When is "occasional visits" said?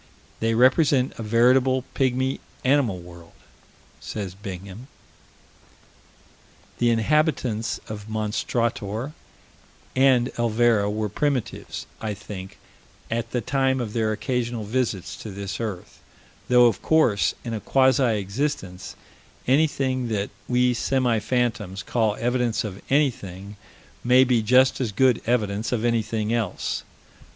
14.11-15.15